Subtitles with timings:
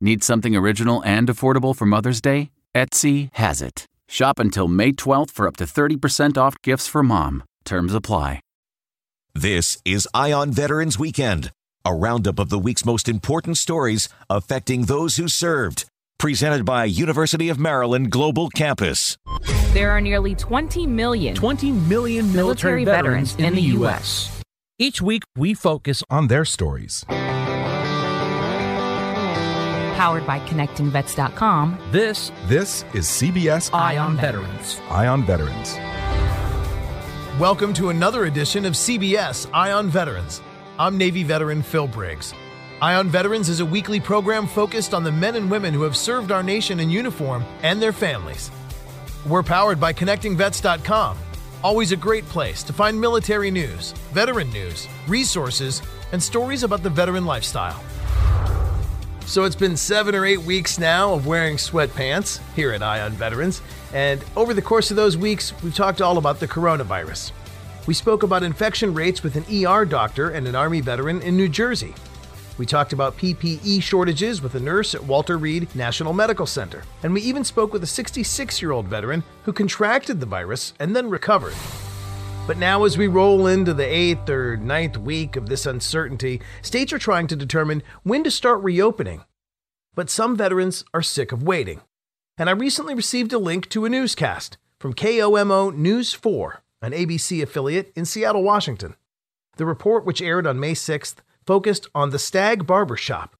[0.00, 2.50] Need something original and affordable for Mother's Day?
[2.72, 3.84] Etsy has it.
[4.06, 7.42] Shop until May 12th for up to 30% off gifts for mom.
[7.64, 8.40] Terms apply.
[9.34, 11.50] This is Eye on Veterans Weekend,
[11.84, 15.84] a roundup of the week's most important stories affecting those who served.
[16.18, 19.16] Presented by University of Maryland Global Campus.
[19.72, 24.42] There are nearly 20 million 20 million military, military veterans, in the U.S.
[24.78, 27.04] Each week, we focus on their stories.
[29.98, 31.76] Powered by connectingvets.com.
[31.90, 34.80] This This is CBS Eye on Veterans.
[34.90, 35.74] Eye on Veterans.
[37.40, 40.40] Welcome to another edition of CBS Eye on Veterans.
[40.78, 42.32] I'm Navy veteran Phil Briggs.
[42.80, 45.96] Eye on Veterans is a weekly program focused on the men and women who have
[45.96, 48.52] served our nation in uniform and their families.
[49.26, 51.18] We're powered by connectingvets.com.
[51.64, 55.82] Always a great place to find military news, veteran news, resources,
[56.12, 57.82] and stories about the veteran lifestyle.
[59.28, 63.12] So it's been seven or eight weeks now of wearing sweatpants here at Eye on
[63.12, 63.60] Veterans,
[63.92, 67.32] and over the course of those weeks, we've talked all about the coronavirus.
[67.86, 71.50] We spoke about infection rates with an ER doctor and an Army veteran in New
[71.50, 71.94] Jersey.
[72.56, 77.12] We talked about PPE shortages with a nurse at Walter Reed National Medical Center, and
[77.12, 81.10] we even spoke with a 66 year old veteran who contracted the virus and then
[81.10, 81.54] recovered.
[82.48, 86.94] But now, as we roll into the eighth or ninth week of this uncertainty, states
[86.94, 89.26] are trying to determine when to start reopening.
[89.94, 91.82] But some veterans are sick of waiting.
[92.38, 97.42] And I recently received a link to a newscast from KOMO News 4, an ABC
[97.42, 98.96] affiliate in Seattle, Washington.
[99.58, 101.16] The report, which aired on May 6th,
[101.46, 103.36] focused on the Stag Barber Shop.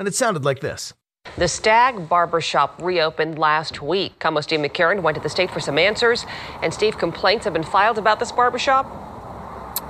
[0.00, 0.94] And it sounded like this.
[1.36, 4.18] The Stag Barbershop reopened last week.
[4.18, 6.24] KOMO Steve McCarran went to the state for some answers.
[6.62, 9.08] And Steve, complaints have been filed about this barbershop?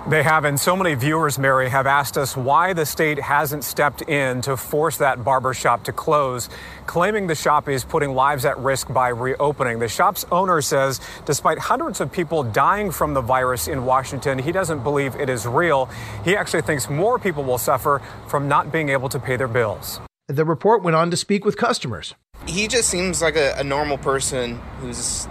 [0.08, 4.00] They have, and so many viewers, Mary, have asked us why the state hasn't stepped
[4.00, 6.48] in to force that barbershop to close,
[6.86, 9.80] claiming the shop is putting lives at risk by reopening.
[9.80, 14.50] The shop's owner says despite hundreds of people dying from the virus in Washington, he
[14.50, 15.90] doesn't believe it is real.
[16.24, 20.00] He actually thinks more people will suffer from not being able to pay their bills.
[20.28, 22.14] The report went on to speak with customers.
[22.46, 25.26] he just seems like a, a normal person who's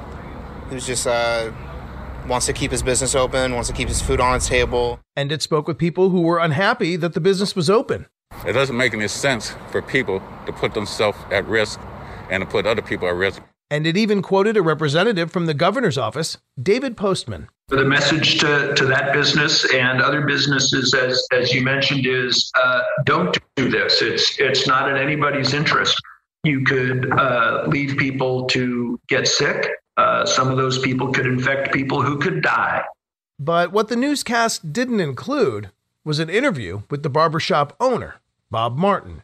[0.70, 1.52] who's just uh,
[2.28, 5.00] wants to keep his business open, wants to keep his food on his table.
[5.16, 8.08] And it spoke with people who were unhappy that the business was open.
[8.46, 11.80] It doesn't make any sense for people to put themselves at risk
[12.30, 13.42] and to put other people at risk.
[13.70, 17.50] And it even quoted a representative from the governor's office, David Postman.
[17.68, 22.82] The message to, to that business and other businesses, as, as you mentioned, is uh,
[23.04, 24.02] don't do this.
[24.02, 26.02] It's, it's not in anybody's interest.
[26.46, 29.68] You could uh, leave people to get sick.
[29.98, 32.84] Uh, some of those people could infect people who could die.
[33.38, 35.72] But what the newscast didn't include
[36.06, 38.16] was an interview with the barbershop owner,
[38.50, 39.24] Bob Martin,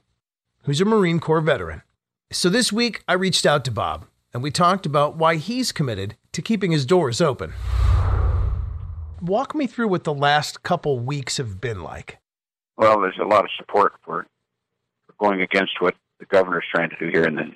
[0.64, 1.82] who's a Marine Corps veteran.
[2.30, 6.16] So this week, I reached out to Bob and we talked about why he's committed
[6.32, 7.54] to keeping his doors open.
[9.22, 12.18] Walk me through what the last couple weeks have been like.
[12.76, 14.26] Well, there's a lot of support for,
[15.20, 17.56] going against what the governor's trying to do here, and then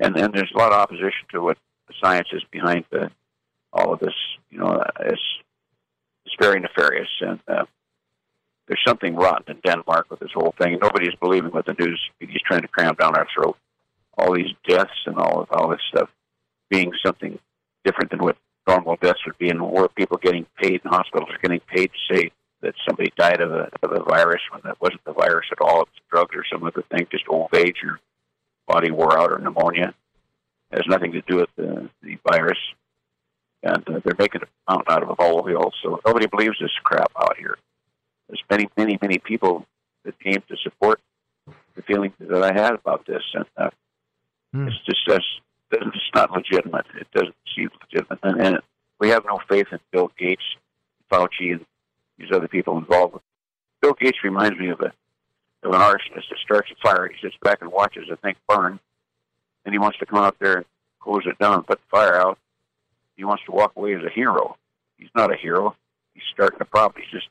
[0.00, 3.10] and then there's a lot of opposition to what the science is behind the,
[3.72, 4.14] all of this.
[4.50, 5.20] You know, it's
[6.24, 7.66] it's very nefarious, and uh,
[8.66, 10.78] there's something rotten in Denmark with this whole thing.
[10.80, 13.56] Nobody's believing what the news media's trying to cram down our throat.
[14.18, 16.10] All these deaths and all of all this stuff
[16.70, 17.38] being something
[17.84, 18.36] different than what
[18.66, 22.14] normal deaths would be, and more people getting paid, and hospitals are getting paid to
[22.14, 22.30] say
[22.60, 25.82] that somebody died of a of a virus when that wasn't the virus at all.
[25.82, 28.00] It was drugs or some other thing, just old age or
[28.66, 29.94] body wore out or pneumonia.
[30.70, 32.58] It has nothing to do with the, the virus.
[33.62, 35.72] And uh, they're making a mountain out of a molehill.
[35.82, 37.56] So nobody believes this crap out here.
[38.28, 39.66] There's many, many, many people
[40.04, 41.00] that came to support
[41.74, 43.22] the feeling that I had about this.
[43.34, 43.70] And uh,
[44.52, 44.68] Hmm.
[44.68, 45.24] it's just that's,
[45.70, 46.86] it's not legitimate.
[46.98, 48.18] It doesn't seem legitimate.
[48.22, 48.58] And, and
[48.98, 50.42] we have no faith in Bill Gates,
[51.10, 51.64] Fauci, and
[52.18, 53.18] these other people involved.
[53.80, 54.92] Bill Gates reminds me of a
[55.64, 57.08] of an arsonist that starts a fire.
[57.08, 58.78] He sits back and watches the thing burn,
[59.64, 60.64] and he wants to come out there and
[61.00, 62.38] close it down, and put the fire out.
[63.16, 64.56] He wants to walk away as a hero.
[64.96, 65.74] He's not a hero.
[66.14, 67.02] He's starting a problem.
[67.02, 67.28] He's just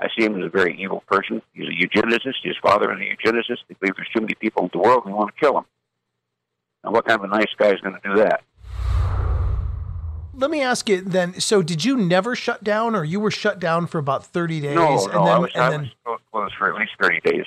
[0.00, 1.40] I see him as a very evil person.
[1.52, 2.42] He's a eugenicist.
[2.42, 3.58] His father is a eugenicist.
[3.68, 5.64] They believe there's too many people in the world and they want to kill him.
[6.94, 8.44] What kind of a nice guy is going to do that?
[10.32, 11.40] Let me ask you then.
[11.40, 14.76] So, did you never shut down, or you were shut down for about thirty days?
[14.76, 17.46] No, and no, then, I was, I then was closed for at least 30 days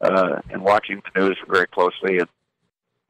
[0.00, 2.20] uh, and watching the news very closely.
[2.20, 2.28] And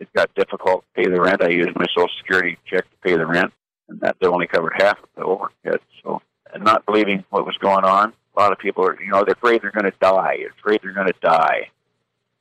[0.00, 1.40] it got difficult to pay the rent.
[1.40, 3.52] I used my Social Security check to pay the rent,
[3.88, 5.78] and that only covered half of the overhead.
[6.02, 6.20] So,
[6.52, 9.34] and not believing what was going on, a lot of people are, you know, they're
[9.34, 10.38] afraid they're going to die.
[10.38, 11.68] They're afraid they're going to die.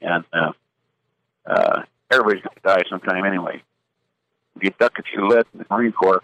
[0.01, 0.51] And uh,
[1.45, 1.83] uh,
[2.13, 3.62] everybody's going to die sometime anyway.
[4.56, 6.24] If you duck a few lead in the Marine Corps,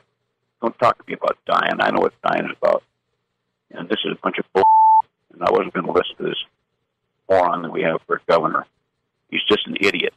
[0.62, 1.80] don't talk to me about dying.
[1.80, 2.84] I know what dying is about.
[3.72, 4.64] And this is a bunch of bull.
[5.34, 6.44] And I wasn't going to listen to this
[7.30, 8.66] moron that we have for a governor.
[9.30, 10.14] He's just an idiot.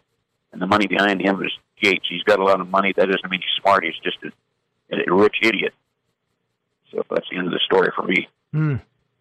[0.52, 2.06] And the money behind him is Gates.
[2.08, 2.92] He's got a lot of money.
[2.96, 3.84] That doesn't mean he's smart.
[3.84, 5.74] He's just a, a rich idiot.
[6.90, 8.28] So that's the end of the story for me.
[8.52, 8.76] Hmm.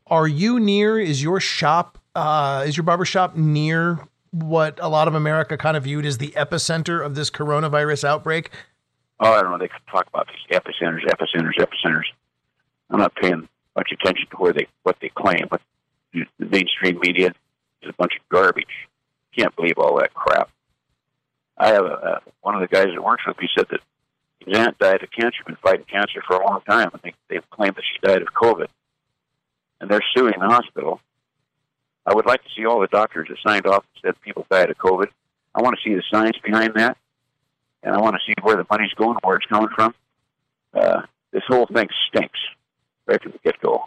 [0.07, 1.00] Are you near?
[1.00, 1.98] Is your shop?
[2.13, 4.00] Uh, is your barber shop near
[4.31, 8.50] what a lot of America kind of viewed as the epicenter of this coronavirus outbreak?
[9.19, 9.57] Oh, I don't know.
[9.57, 12.06] They talk about these epicenters, epicenters, epicenters.
[12.89, 15.62] I'm not paying much attention to where they what they claim, but
[16.13, 17.33] the mainstream media
[17.81, 18.66] is a bunch of garbage.
[19.38, 20.50] Can't believe all that crap.
[21.57, 23.80] I have a, one of the guys that works with me said that
[24.39, 27.50] his aunt died of cancer, been fighting cancer for a long time, and they they've
[27.51, 28.68] claimed that she died of COVID,
[29.80, 31.00] and they're suing the hospital.
[32.06, 34.69] I would like to see all the doctors that signed off and said people died
[34.69, 35.07] of COVID.
[35.53, 36.98] I want to see the science behind that,
[37.83, 39.94] and I want to see where the money's going, where it's coming from.
[40.74, 41.01] Uh,
[41.31, 42.39] this whole thing stinks
[43.06, 43.83] right from the get go.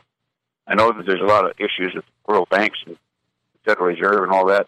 [0.66, 2.98] I know that there's a lot of issues with world banks and the
[3.64, 4.66] Federal Reserve and all that.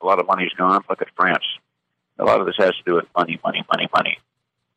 [0.00, 0.82] A lot of money's gone.
[0.88, 1.44] Look at France.
[2.18, 4.18] A lot of this has to do with money, money, money, money.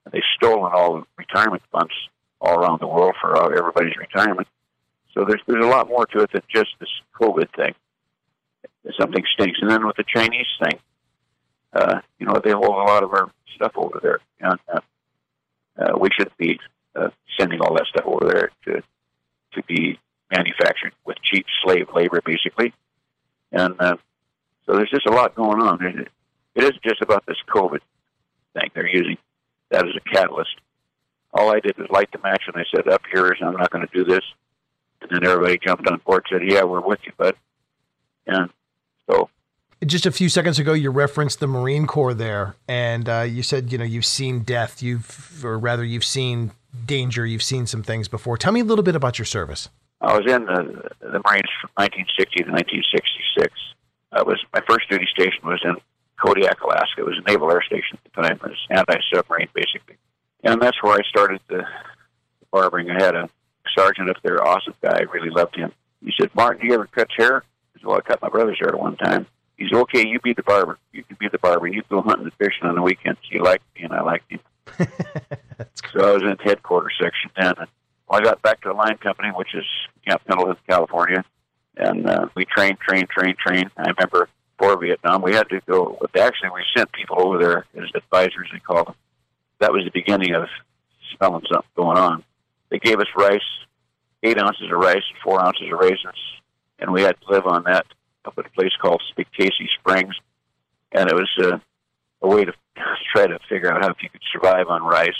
[0.05, 1.93] And they've stolen all the retirement funds
[2.39, 4.47] all around the world for everybody's retirement.
[5.13, 6.89] So there's there's a lot more to it than just this
[7.19, 7.73] COVID thing.
[8.99, 9.59] Something stinks.
[9.61, 10.79] And then with the Chinese thing,
[11.73, 14.19] uh, you know, they hold a lot of our stuff over there.
[14.39, 14.79] And uh,
[15.77, 16.59] uh, we should be
[16.95, 17.09] uh,
[17.39, 18.83] sending all that stuff over there to
[19.53, 19.99] to be
[20.31, 22.73] manufactured with cheap slave labor, basically.
[23.51, 23.97] And uh,
[24.65, 25.83] so there's just a lot going on.
[25.85, 26.07] It,
[26.55, 27.79] it isn't just about this COVID
[28.53, 28.71] thing.
[28.73, 29.17] They're using
[29.69, 30.55] that as a catalyst.
[31.33, 33.87] All I did was light the match, and I said, "Up here I'm not going
[33.87, 34.23] to do this."
[35.01, 37.35] And then everybody jumped on board, and said, "Yeah, we're with you, bud."
[38.27, 38.49] And
[39.09, 39.29] so
[39.85, 43.71] Just a few seconds ago, you referenced the Marine Corps there, and uh, you said
[43.71, 46.51] you know you've seen death, you've or rather you've seen
[46.85, 48.37] danger, you've seen some things before.
[48.37, 49.69] Tell me a little bit about your service.
[50.01, 53.53] I was in the, the Marines from 1960 to 1966.
[54.11, 55.75] I was my first duty station was in
[56.23, 56.99] Kodiak, Alaska.
[56.99, 58.39] It was a naval air station at the time.
[58.43, 59.97] It was anti-submarine, basically,
[60.43, 61.63] and that's where I started the,
[62.39, 62.89] the barbering.
[62.91, 63.29] I had a
[63.75, 64.99] sergeant up there, awesome guy.
[64.99, 65.71] I really loved him.
[66.01, 67.43] He said, "Martin, do you ever cut hair?"
[67.83, 70.77] "Well, I cut my brother's hair one time." He said, "Okay, you be the barber.
[70.91, 71.67] You can be the barber.
[71.67, 74.39] You go hunting and fishing on the weekends." He liked me, and I liked him.
[74.77, 77.53] so I was in the headquarters section then.
[77.57, 77.67] And
[78.07, 79.65] well, I got back to the line company, which is
[80.07, 81.23] Camp Pendleton, California,
[81.77, 83.71] and uh, we trained, trained, trained, trained.
[83.77, 85.99] I remember before Vietnam, we had to go.
[86.19, 88.49] Actually, we sent people over there as advisors.
[88.51, 88.95] They called them.
[89.59, 90.47] That was the beginning of
[91.15, 92.23] smelling something going on.
[92.69, 93.41] They gave us rice,
[94.23, 96.17] eight ounces of rice and four ounces of raisins,
[96.83, 97.85] and we had to live on that
[98.25, 99.01] up at a place called
[99.37, 100.13] Casey Springs,
[100.91, 101.57] and it was uh,
[102.21, 102.53] a way to
[103.15, 105.11] try to figure out how if you could survive on rice.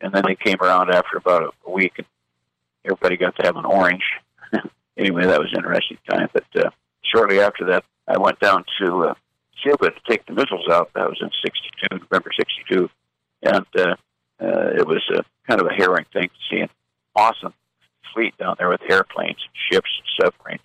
[0.00, 2.06] And then they came around after about a, week, and
[2.84, 4.04] everybody got to have an orange.
[4.96, 6.28] anyway, that was an interesting time.
[6.32, 6.70] But uh,
[7.12, 9.14] shortly after that, I went down to uh,
[9.60, 10.90] Cuba to take the missiles out.
[10.94, 12.88] That was in '62, November '62,
[13.42, 13.96] and uh,
[14.40, 16.68] uh, it was a kind of a harrowing thing to see an
[17.16, 17.54] awesome
[18.14, 20.62] fleet down there with airplanes, and ships, and submarines.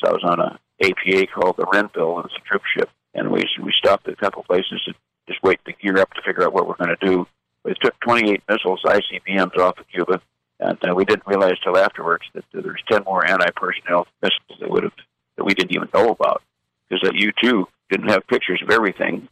[0.00, 3.30] So I was on a APA called the Renville, and it's a troop ship, and
[3.30, 4.94] we we stopped at a couple places to
[5.28, 7.26] just wait to gear up to figure out what we're going to do.
[7.64, 10.22] We took 28 missiles, ICBMs off of Cuba,
[10.58, 14.84] and uh, we didn't realize till afterwards that there's 10 more anti-personnel missiles that would
[14.84, 14.92] have
[15.36, 16.42] that we didn't even know about
[16.88, 19.28] because that U-2 didn't have pictures of everything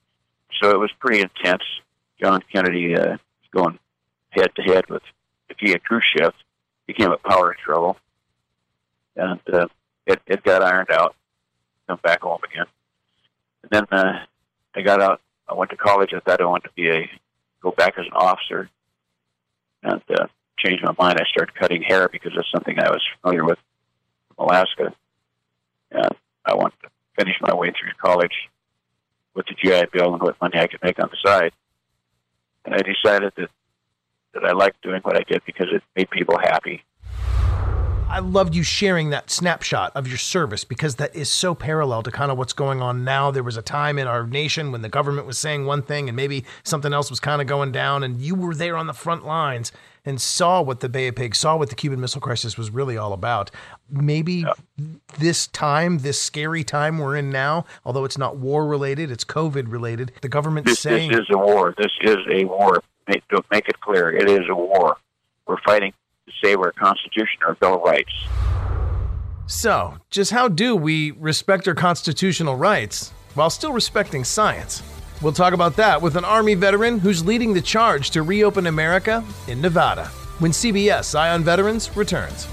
[0.63, 1.63] so it was pretty intense.
[2.21, 3.17] John Kennedy uh,
[3.55, 3.79] going
[4.31, 5.03] head to head with
[5.49, 6.33] Nikita Khrushchev.
[6.87, 7.99] Became a power struggle,
[9.15, 9.67] and uh,
[10.09, 11.15] it it got ironed out.
[11.87, 12.67] Come back home again,
[13.63, 14.25] and then uh,
[14.75, 15.21] I got out.
[15.49, 16.13] I went to college.
[16.15, 17.11] I thought I wanted to be a
[17.63, 18.69] go back as an officer,
[19.83, 20.27] and uh,
[20.59, 21.19] changed my mind.
[21.21, 23.59] I started cutting hair because that's something I was familiar with
[24.29, 24.93] from Alaska,
[25.91, 26.11] and
[26.45, 28.49] I wanted to finish my way through college
[29.35, 31.53] with the GI Bill and what money I could make on the side.
[32.65, 33.51] And I decided that
[34.35, 36.85] that I liked doing what I did because it made people happy.
[38.11, 42.11] I loved you sharing that snapshot of your service because that is so parallel to
[42.11, 43.31] kind of what's going on now.
[43.31, 46.17] There was a time in our nation when the government was saying one thing and
[46.17, 49.27] maybe something else was kind of going down, and you were there on the front
[49.27, 49.73] lines
[50.07, 52.97] and saw what the Bay of Pigs, saw what the Cuban Missile Crisis was really
[52.97, 53.51] all about.
[53.91, 54.55] Maybe yeah.
[55.19, 59.71] this time, this scary time we're in now, although it's not war related, it's COVID
[59.71, 61.11] related, the government this, saying.
[61.11, 61.75] This is a war.
[61.77, 62.83] This is a war.
[63.07, 64.11] Make, make it clear.
[64.11, 64.97] It is a war.
[65.47, 65.93] We're fighting
[66.29, 68.13] to save our Constitution, our Bill of Rights.
[69.47, 74.83] So, just how do we respect our constitutional rights while still respecting science?
[75.23, 79.25] We'll talk about that with an Army veteran who's leading the charge to reopen America
[79.49, 80.07] in Nevada
[80.39, 82.47] when CBS Eye on Veterans returns.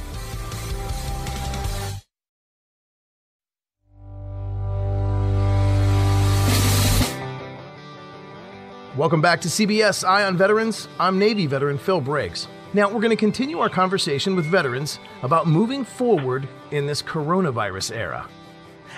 [8.98, 10.88] Welcome back to CBS Eye on Veterans.
[10.98, 12.48] I'm Navy veteran Phil Briggs.
[12.75, 17.96] Now, we're going to continue our conversation with veterans about moving forward in this coronavirus
[17.96, 18.27] era.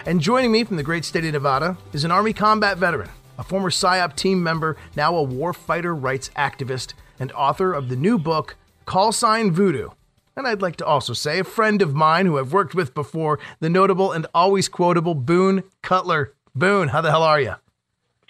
[0.08, 3.44] And joining me from the great state of Nevada is an Army combat veteran, a
[3.44, 8.56] former PSYOP team member, now a warfighter rights activist, and author of the new book,
[8.88, 9.90] Call Sign Voodoo.
[10.36, 13.38] And I'd like to also say a friend of mine who I've worked with before,
[13.60, 16.34] the notable and always quotable Boone Cutler.
[16.56, 17.54] Boone, how the hell are you?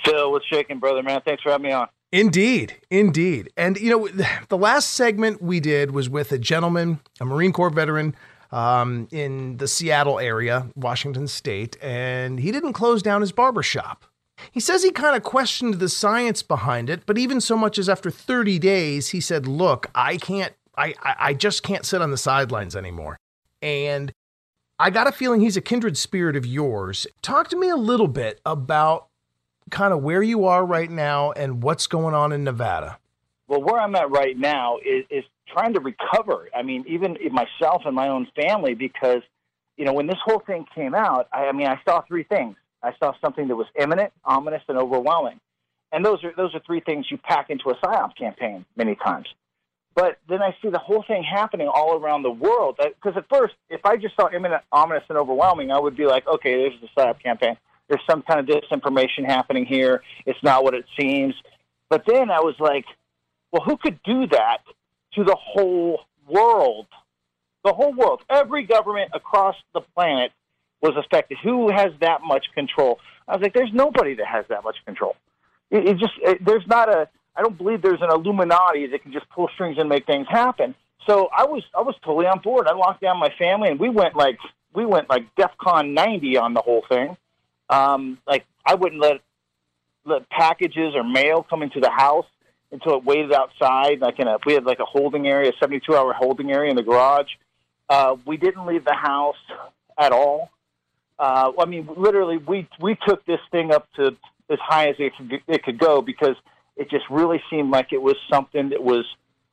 [0.04, 1.22] Phil, what's shaking, brother, man?
[1.24, 1.88] Thanks for having me on.
[2.12, 3.52] Indeed, indeed.
[3.58, 4.08] And, you know,
[4.50, 8.16] the last segment we did was with a gentleman, a Marine Corps veteran
[8.52, 14.06] um, in the Seattle area, Washington State, and he didn't close down his barber shop.
[14.52, 17.90] He says he kind of questioned the science behind it, but even so much as
[17.90, 22.18] after 30 days, he said, Look, I can't, I, I just can't sit on the
[22.18, 23.18] sidelines anymore.
[23.64, 24.14] And
[24.78, 27.08] I got a feeling he's a kindred spirit of yours.
[27.24, 29.08] Talk to me a little bit about
[29.70, 32.98] kind of where you are right now and what's going on in Nevada.
[33.48, 36.50] Well, where I'm at right now is, is trying to recover.
[36.56, 39.22] I mean, even myself and my own family, because,
[39.78, 42.56] you know, when this whole thing came out, I, I mean, I saw three things.
[42.84, 45.40] I saw something that was imminent, ominous, and overwhelming.
[45.92, 49.28] And those are those are three things you pack into a psyop campaign many times.
[49.96, 52.78] But then I see the whole thing happening all around the world.
[52.78, 56.28] Because at first, if I just saw imminent, ominous, and overwhelming, I would be like,
[56.28, 57.58] okay, there's the psyop campaign
[57.90, 60.02] there's some kind of disinformation happening here.
[60.26, 61.34] It's not what it seems.
[61.90, 62.86] But then I was like,
[63.52, 64.60] well, who could do that
[65.16, 66.88] to the whole world?
[67.64, 68.22] The whole world.
[68.30, 70.32] Every government across the planet
[70.82, 71.38] was affected.
[71.44, 73.00] Who has that much control?
[73.28, 75.16] I was like, there's nobody that has that much control.
[75.72, 79.12] It, it just, it, there's not a, I don't believe there's an Illuminati that can
[79.12, 80.76] just pull strings and make things happen.
[81.08, 82.68] So I was, I was totally on board.
[82.68, 84.38] I locked down my family and we went like,
[84.74, 87.18] we went like DEFCON 90 on the whole thing.
[87.70, 89.22] Um, like I wouldn't let
[90.06, 92.26] let packages or mail come into the house
[92.72, 94.00] until it waited outside.
[94.00, 96.76] Like in a, we had like a holding area, a seventy-two hour holding area in
[96.76, 97.30] the garage.
[97.90, 99.36] Uh, we didn't leave the house
[99.98, 100.50] at all.
[101.20, 104.16] Uh, I mean, literally, we we took this thing up to
[104.50, 106.36] as high as it could, it could go because
[106.76, 109.06] it just really seemed like it was something that was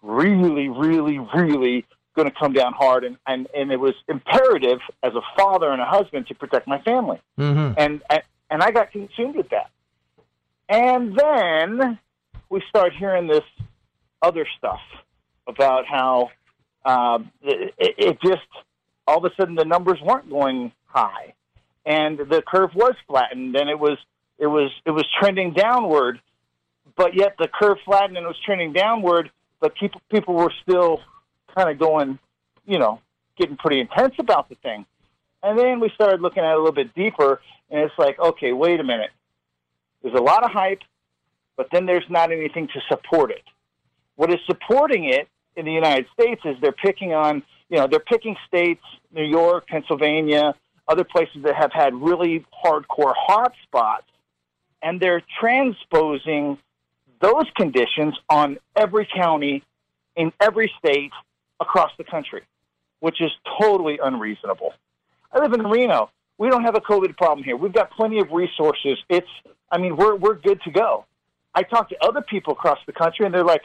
[0.02, 5.12] really, really, really going to come down hard, and, and and it was imperative as
[5.14, 7.74] a father and a husband to protect my family, mm-hmm.
[7.78, 8.02] and
[8.50, 9.70] and I got consumed with that,
[10.68, 11.98] and then
[12.48, 13.44] we start hearing this
[14.22, 14.80] other stuff
[15.46, 16.30] about how
[16.84, 18.46] um, it, it just
[19.06, 21.34] all of a sudden the numbers weren't going high,
[21.84, 23.98] and the curve was flattened, and it was
[24.38, 26.20] it was it was trending downward,
[26.96, 29.30] but yet the curve flattened and it was trending downward,
[29.60, 31.00] but people people were still
[31.54, 32.18] kind of going,
[32.66, 33.00] you know,
[33.38, 34.86] getting pretty intense about the thing.
[35.42, 38.52] And then we started looking at it a little bit deeper, and it's like, okay,
[38.52, 39.10] wait a minute.
[40.02, 40.82] There's a lot of hype,
[41.56, 43.42] but then there's not anything to support it.
[44.16, 48.00] What is supporting it in the United States is they're picking on, you know, they're
[48.00, 48.82] picking states,
[49.12, 50.54] New York, Pennsylvania,
[50.88, 54.08] other places that have had really hardcore hotspots,
[54.82, 56.58] and they're transposing
[57.20, 59.62] those conditions on every county
[60.16, 61.12] in every state
[61.60, 62.42] across the country,
[63.00, 63.30] which is
[63.60, 64.72] totally unreasonable.
[65.32, 66.10] I live in Reno.
[66.38, 67.56] We don't have a COVID problem here.
[67.56, 68.98] We've got plenty of resources.
[69.08, 69.28] It's,
[69.70, 71.04] I mean, we're, we're good to go.
[71.54, 73.62] I talk to other people across the country, and they're like,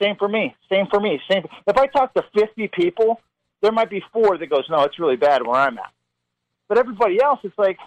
[0.00, 3.20] "Same for me, same for me, same." If I talk to 50 people,
[3.60, 5.92] there might be four that goes, "No, it's really bad where I'm at."
[6.68, 7.78] But everybody else, it's like,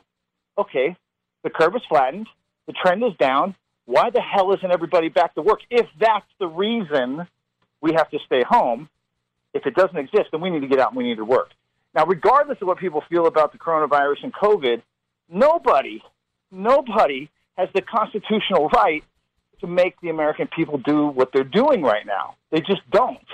[0.57, 0.95] okay,
[1.43, 2.27] the curve is flattened,
[2.67, 3.55] the trend is down.
[3.85, 5.59] Why the hell isn't everybody back to work?
[5.69, 7.27] If that's the reason
[7.81, 8.89] we have to stay home,
[9.55, 11.49] if it doesn't exist, then we need to get out and we need to work.
[11.95, 14.81] Now, regardless of what people feel about the coronavirus and COVID,
[15.29, 16.03] nobody,
[16.51, 19.03] nobody has the constitutional right
[19.61, 22.35] to make the American people do what they're doing right now.
[22.51, 23.25] They just don't.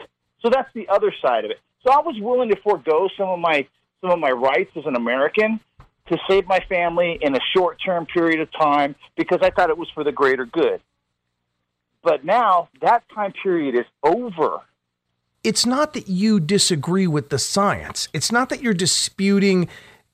[0.44, 1.58] So that's the other side of it.
[1.84, 3.68] So I was willing to forego some of my
[4.02, 5.60] some of my rights as an American
[6.08, 9.78] to save my family in a short term period of time because I thought it
[9.78, 10.82] was for the greater good.
[12.04, 14.62] But now that time period is over.
[15.44, 18.08] It's not that you disagree with the science.
[18.14, 19.68] It's not that you're disputing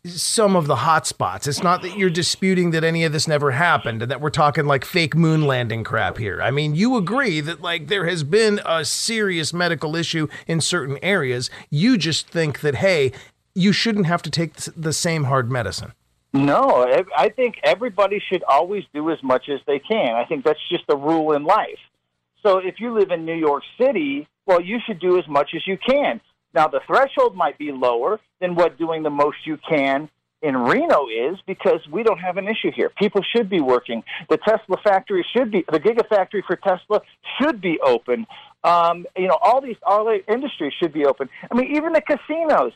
[0.06, 1.48] some of the hot spots.
[1.48, 4.66] It's not that you're disputing that any of this never happened and that we're talking
[4.66, 6.42] like fake moon landing crap here.
[6.42, 10.98] I mean, you agree that like there has been a serious medical issue in certain
[11.02, 11.50] areas.
[11.70, 13.12] You just think that hey,
[13.54, 15.92] you shouldn't have to take the same hard medicine.
[16.32, 20.16] No, I think everybody should always do as much as they can.
[20.16, 21.80] I think that's just a rule in life.
[22.48, 25.68] So if you live in New York City, well, you should do as much as
[25.68, 26.22] you can.
[26.54, 30.10] Now, the threshold might be lower than what doing the most you can
[30.42, 32.90] in Reno is because we don't have an issue here.
[32.98, 34.02] People should be working.
[34.30, 37.02] The Tesla factory should be, the Gigafactory for Tesla
[37.38, 38.26] should be open.
[38.64, 41.28] Um, you know, all these, all the industries should be open.
[41.52, 42.72] I mean, even the casinos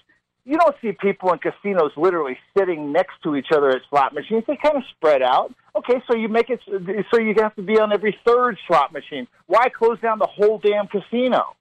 [0.45, 4.43] you don't see people in casinos literally sitting next to each other at slot machines.
[4.47, 5.53] They kind of spread out.
[5.75, 9.27] Okay, so you make it so you have to be on every third slot machine.
[9.47, 11.55] Why close down the whole damn casino?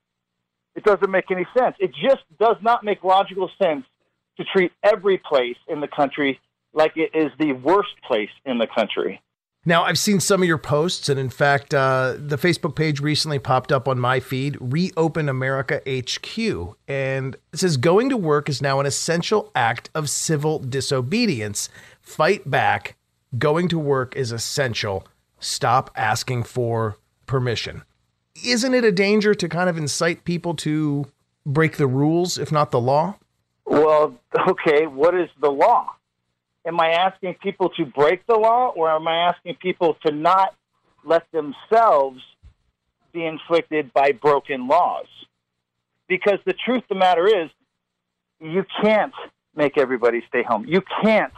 [0.74, 1.76] It doesn't make any sense.
[1.78, 3.84] It just does not make logical sense
[4.38, 6.40] to treat every place in the country
[6.72, 9.20] like it is the worst place in the country.
[9.66, 13.38] Now, I've seen some of your posts, and in fact, uh, the Facebook page recently
[13.38, 16.76] popped up on my feed Reopen America HQ.
[16.88, 21.68] And it says going to work is now an essential act of civil disobedience.
[22.00, 22.96] Fight back.
[23.36, 25.06] Going to work is essential.
[25.40, 27.82] Stop asking for permission.
[28.42, 31.04] Isn't it a danger to kind of incite people to
[31.44, 33.16] break the rules, if not the law?
[33.66, 34.14] Well,
[34.48, 35.96] okay, what is the law?
[36.66, 40.54] Am I asking people to break the law or am I asking people to not
[41.04, 42.20] let themselves
[43.12, 45.06] be inflicted by broken laws?
[46.08, 47.50] Because the truth of the matter is,
[48.40, 49.12] you can't
[49.54, 50.64] make everybody stay home.
[50.66, 51.32] You can't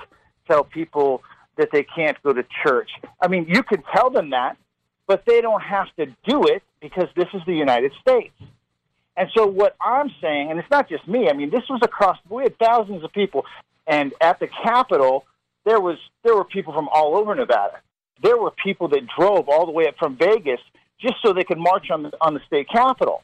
[0.49, 1.23] tell people
[1.57, 2.91] that they can't go to church.
[3.21, 4.57] I mean, you can tell them that,
[5.07, 8.35] but they don't have to do it because this is the United States.
[9.17, 12.17] And so what I'm saying, and it's not just me, I mean, this was across,
[12.29, 13.45] we had thousands of people
[13.87, 15.25] and at the Capitol,
[15.65, 17.81] there was there were people from all over Nevada.
[18.23, 20.61] There were people that drove all the way up from Vegas
[21.01, 23.23] just so they could march on the, on the state capitol,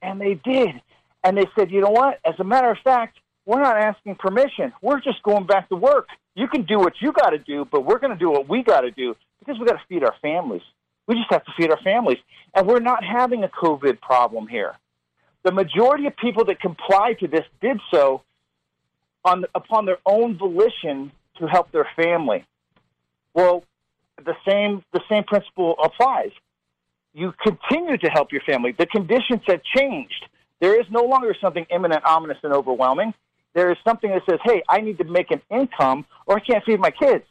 [0.00, 0.80] and they did.
[1.24, 2.18] And they said, you know what?
[2.24, 4.72] As a matter of fact, we're not asking permission.
[4.82, 6.08] We're just going back to work.
[6.34, 8.62] You can do what you got to do, but we're going to do what we
[8.64, 10.62] got to do because we got to feed our families.
[11.06, 12.18] We just have to feed our families,
[12.54, 14.74] and we're not having a COVID problem here.
[15.44, 18.22] The majority of people that complied to this did so
[19.24, 22.44] on upon their own volition to help their family.
[23.34, 23.64] Well,
[24.24, 26.30] the same the same principle applies.
[27.14, 28.72] You continue to help your family.
[28.72, 30.26] The conditions have changed.
[30.60, 33.14] There is no longer something imminent, ominous, and overwhelming.
[33.54, 36.64] There is something that says, "Hey, I need to make an income, or I can't
[36.64, 37.24] feed my kids."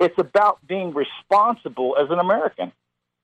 [0.00, 2.72] It's about being responsible as an American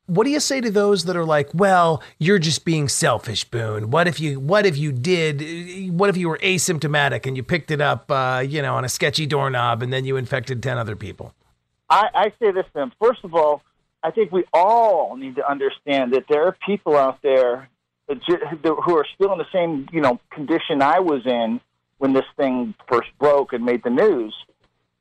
[0.08, 3.90] what do you say to those that are like, well, you're just being selfish, Boone?
[3.90, 5.42] What if you, what if you did,
[5.92, 8.88] what if you were asymptomatic and you picked it up, uh, you know, on a
[8.88, 11.34] sketchy doorknob and then you infected 10 other people?
[11.90, 12.92] I, I say this to them.
[12.98, 13.62] First of all,
[14.02, 17.68] I think we all need to understand that there are people out there
[18.08, 21.60] who are still in the same, you know, condition I was in
[21.98, 24.34] when this thing first broke and made the news.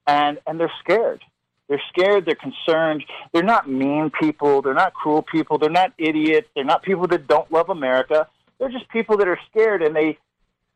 [0.06, 1.24] And, and they're scared
[1.68, 2.26] they're scared.
[2.26, 3.04] They're concerned.
[3.34, 4.62] They're not mean people.
[4.62, 5.58] They're not cruel people.
[5.58, 6.48] They're not idiots.
[6.56, 8.28] They're not people that don't love America.
[8.60, 10.18] They're just people that are scared and they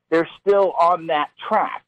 [0.09, 1.85] they're still on that track.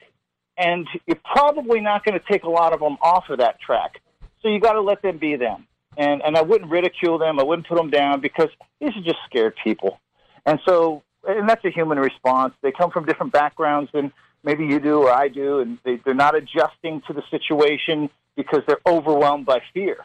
[0.58, 4.00] And you're probably not going to take a lot of them off of that track.
[4.42, 5.68] So you got to let them be them.
[5.98, 7.40] And and I wouldn't ridicule them.
[7.40, 10.00] I wouldn't put them down because these are just scared people.
[10.46, 12.54] And so and that's a human response.
[12.62, 14.12] They come from different backgrounds than
[14.44, 18.62] maybe you do or I do, and they, they're not adjusting to the situation because
[18.68, 19.98] they're overwhelmed by fear.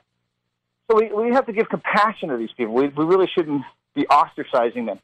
[0.90, 2.74] So we, we have to give compassion to these people.
[2.74, 3.62] We, we really shouldn't
[3.94, 5.00] be ostracizing them.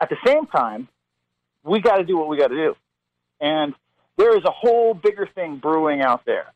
[0.00, 0.88] At the same time,
[1.62, 2.76] we got to do what we got to do.
[3.40, 3.74] And
[4.16, 6.52] there is a whole bigger thing brewing out there.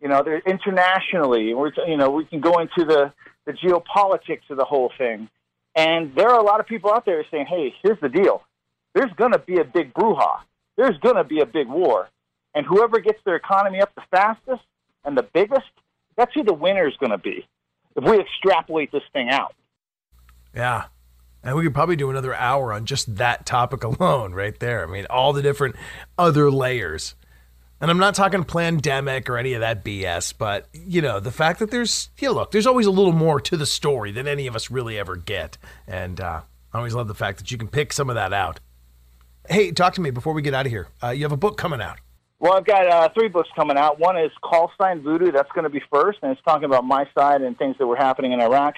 [0.00, 3.12] You know, there internationally, we're, you know, we can go into the
[3.44, 5.28] the geopolitics of the whole thing.
[5.74, 8.42] And there are a lot of people out there saying, hey, here's the deal.
[8.94, 10.40] There's going to be a big brouhaha.
[10.76, 12.08] There's going to be a big war.
[12.54, 14.62] And whoever gets their economy up the fastest
[15.04, 15.70] and the biggest,
[16.16, 17.46] that's who the winner is going to be
[17.96, 19.54] if we extrapolate this thing out.
[20.54, 20.84] Yeah.
[21.42, 24.86] And we could probably do another hour on just that topic alone right there.
[24.86, 25.76] I mean, all the different
[26.16, 27.14] other layers.
[27.80, 31.58] And I'm not talking pandemic or any of that BS, but you know, the fact
[31.58, 34.54] that there's, yeah, look, there's always a little more to the story than any of
[34.54, 35.58] us really ever get.
[35.88, 38.60] And uh, I always love the fact that you can pick some of that out.
[39.48, 40.86] Hey, talk to me before we get out of here.
[41.02, 41.98] Uh, you have a book coming out.
[42.42, 44.00] Well, I've got uh, three books coming out.
[44.00, 45.30] One is Call Sign Voodoo.
[45.30, 47.94] That's going to be first, and it's talking about my side and things that were
[47.94, 48.74] happening in Iraq.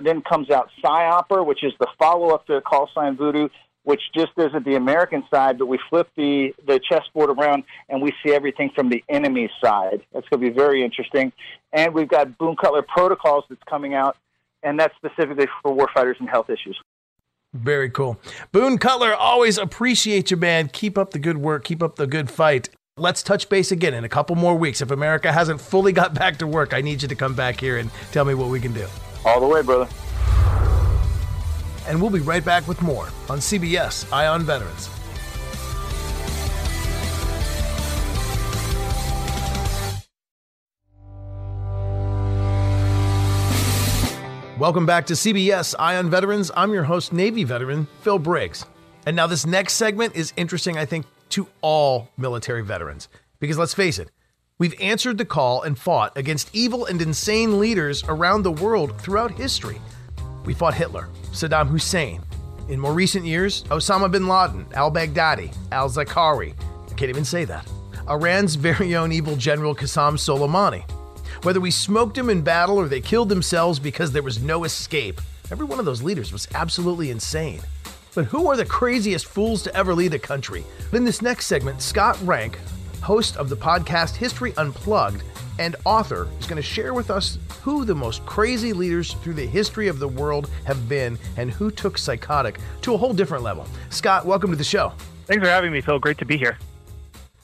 [0.00, 3.50] Then comes out Psyoper, which is the follow up to Call Sign Voodoo,
[3.84, 8.10] which just isn't the American side, but we flip the, the chessboard around and we
[8.26, 10.02] see everything from the enemy side.
[10.12, 11.32] That's going to be very interesting.
[11.72, 14.16] And we've got Boone Cutler Protocols that's coming out,
[14.64, 16.76] and that's specifically for warfighters and health issues.
[17.52, 18.18] Very cool.
[18.50, 20.66] Boone Cutler, always appreciate you, man.
[20.66, 21.62] Keep up the good work.
[21.62, 22.70] Keep up the good fight.
[22.96, 24.80] Let's touch base again in a couple more weeks.
[24.80, 27.78] If America hasn't fully got back to work, I need you to come back here
[27.78, 28.86] and tell me what we can do.
[29.24, 29.88] All the way, brother
[31.86, 34.88] and we'll be right back with more on CBS Eye on Veterans.
[44.58, 46.50] Welcome back to CBS Eye on Veterans.
[46.56, 48.64] I'm your host, Navy veteran Phil Briggs.
[49.06, 53.08] And now, this next segment is interesting, I think, to all military veterans.
[53.40, 54.08] Because let's face it,
[54.58, 59.32] we've answered the call and fought against evil and insane leaders around the world throughout
[59.32, 59.80] history.
[60.44, 62.22] We fought Hitler, Saddam Hussein.
[62.68, 66.54] In more recent years, Osama bin Laden, al Baghdadi, al Zarqawi.
[66.88, 67.66] I can't even say that.
[68.08, 70.88] Iran's very own evil general Qasem Soleimani.
[71.42, 75.20] Whether we smoked him in battle or they killed themselves because there was no escape,
[75.50, 77.60] every one of those leaders was absolutely insane.
[78.14, 80.64] But who are the craziest fools to ever lead a country?
[80.92, 82.58] In this next segment, Scott Rank,
[83.02, 85.24] host of the podcast History Unplugged,
[85.58, 89.46] and author is going to share with us who the most crazy leaders through the
[89.46, 93.66] history of the world have been and who took psychotic to a whole different level.
[93.90, 94.92] Scott, welcome to the show.
[95.26, 95.98] Thanks for having me, Phil.
[95.98, 96.56] Great to be here.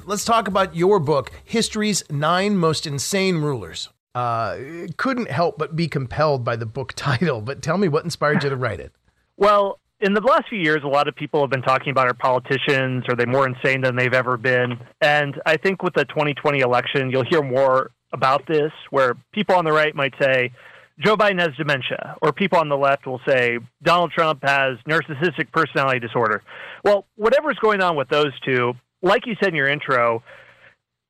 [0.05, 3.89] Let's talk about your book, History's Nine Most Insane Rulers.
[4.15, 4.57] Uh,
[4.97, 8.51] couldn't help but be compelled by the book title, but tell me what inspired you
[8.51, 8.93] to write it.
[9.37, 12.15] Well, in the last few years, a lot of people have been talking about our
[12.15, 13.05] politicians.
[13.09, 14.79] Are they more insane than they've ever been?
[15.01, 19.65] And I think with the 2020 election, you'll hear more about this, where people on
[19.65, 20.53] the right might say
[20.99, 25.53] Joe Biden has dementia, or people on the left will say Donald Trump has narcissistic
[25.53, 26.43] personality disorder.
[26.85, 30.23] Well, whatever's going on with those two, like you said in your intro,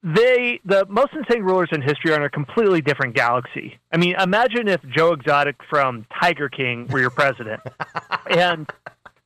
[0.03, 3.79] they the most insane rulers in history are in a completely different galaxy.
[3.93, 7.61] I mean, imagine if Joe Exotic from Tiger King were your president.
[8.31, 8.71] and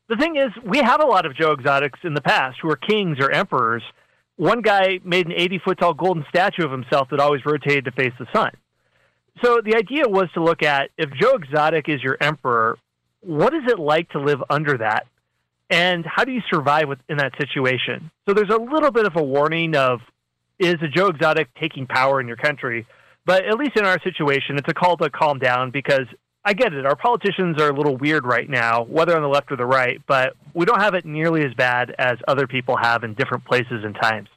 [0.08, 2.76] the thing is, we have a lot of Joe Exotics in the past who are
[2.76, 3.82] kings or emperors
[4.37, 7.92] one guy made an 80 foot tall golden statue of himself that always rotated to
[7.92, 8.50] face the sun.
[9.42, 12.78] So the idea was to look at if Joe Exotic is your emperor,
[13.20, 15.06] what is it like to live under that?
[15.70, 18.10] And how do you survive in that situation?
[18.28, 20.00] So there's a little bit of a warning of
[20.58, 22.86] is a Joe Exotic taking power in your country?
[23.26, 26.06] But at least in our situation, it's a call to calm down because
[26.44, 26.84] I get it.
[26.84, 30.00] Our politicians are a little weird right now, whether on the left or the right,
[30.06, 33.82] but we don't have it nearly as bad as other people have in different places
[33.82, 34.28] and times.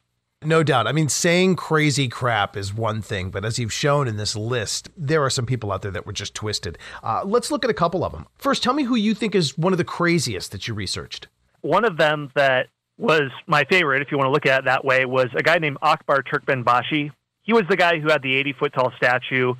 [0.42, 0.86] No doubt.
[0.86, 4.88] I mean, saying crazy crap is one thing, but as you've shown in this list,
[4.96, 6.78] there are some people out there that were just twisted.
[7.02, 8.26] Uh, let's look at a couple of them.
[8.38, 11.26] First, tell me who you think is one of the craziest that you researched.
[11.60, 12.68] One of them that
[12.98, 15.58] was my favorite, if you want to look at it that way, was a guy
[15.58, 17.10] named Akbar Turkmenbashi.
[17.42, 19.54] He was the guy who had the 80 foot tall statue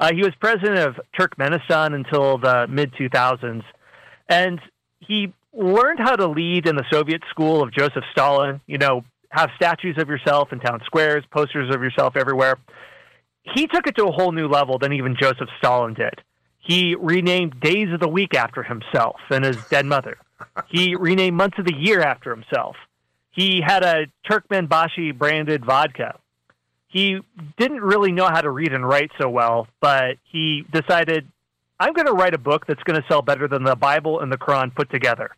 [0.00, 3.62] uh, he was president of Turkmenistan until the mid 2000s,
[4.28, 4.60] and
[5.00, 8.60] he learned how to lead in the Soviet school of Joseph Stalin.
[8.66, 12.58] You know, have statues of yourself in town squares, posters of yourself everywhere.
[13.54, 16.20] He took it to a whole new level than even Joseph Stalin did.
[16.58, 20.16] He renamed days of the week after himself and his dead mother.
[20.68, 22.76] He renamed months of the year after himself.
[23.30, 26.18] He had a Turkmenbashi branded vodka
[26.94, 27.18] he
[27.58, 31.26] didn't really know how to read and write so well, but he decided,
[31.80, 34.30] I'm going to write a book that's going to sell better than the Bible and
[34.30, 35.32] the Quran put together.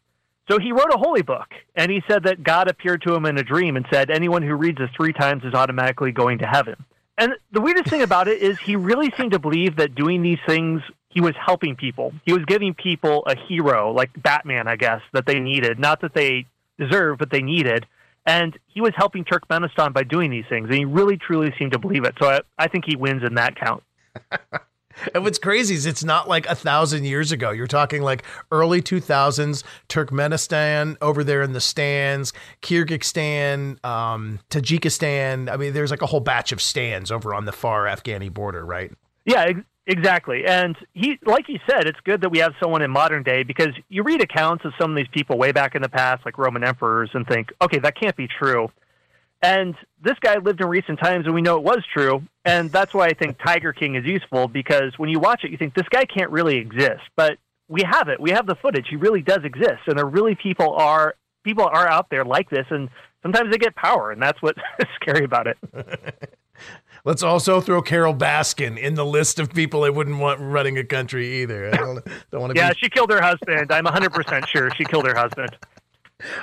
[0.50, 3.38] So he wrote a holy book, and he said that God appeared to him in
[3.38, 6.76] a dream and said, Anyone who reads this three times is automatically going to heaven.
[7.18, 10.38] And the weirdest thing about it is he really seemed to believe that doing these
[10.46, 12.12] things, he was helping people.
[12.24, 15.79] He was giving people a hero, like Batman, I guess, that they needed.
[15.79, 16.46] Not that they
[16.79, 17.87] deserved, but they needed.
[18.26, 21.79] And he was helping Turkmenistan by doing these things, and he really truly seemed to
[21.79, 22.14] believe it.
[22.20, 23.83] So I, I think he wins in that count.
[25.14, 27.50] And what's crazy is it's not like a thousand years ago.
[27.50, 32.32] You're talking like early 2000s, Turkmenistan over there in the stands,
[32.62, 35.50] Kyrgyzstan, um, Tajikistan.
[35.50, 38.64] I mean, there's like a whole batch of stands over on the far Afghani border,
[38.64, 38.92] right?
[39.24, 40.44] Yeah, ex- exactly.
[40.46, 43.74] And he, like you said, it's good that we have someone in modern day because
[43.88, 46.64] you read accounts of some of these people way back in the past, like Roman
[46.64, 48.68] emperors, and think, okay, that can't be true.
[49.42, 52.22] And this guy lived in recent times, and we know it was true.
[52.44, 55.59] And that's why I think Tiger King is useful because when you watch it, you
[55.59, 58.20] think this guy can't really exist, but we have it.
[58.20, 58.87] We have the footage.
[58.88, 62.66] He really does exist, and there really people are people are out there like this,
[62.70, 62.88] and
[63.22, 64.61] sometimes they get power, and that's what's
[65.01, 65.59] scary about it.
[67.05, 70.85] Let's also throw Carole Baskin in the list of people I wouldn't want running a
[70.85, 71.68] country either.
[71.68, 72.61] I don't, don't want to.
[72.61, 72.79] yeah, be...
[72.81, 73.70] she killed her husband.
[73.70, 75.57] I'm 100 percent sure she killed her husband.